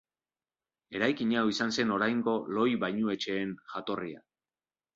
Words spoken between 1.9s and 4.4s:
oraingo lohi-bainuetxeen jatorria.